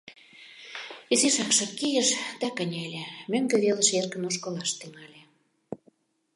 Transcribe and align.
Изишак 1.13 1.51
шып 1.57 1.71
кийыш 1.79 2.09
да 2.41 2.47
кынеле, 2.57 3.03
мӧҥгӧ 3.31 3.57
велыш 3.63 3.89
эркын 3.99 4.23
ошкылаш 4.29 4.71
тӱҥале. 4.79 5.21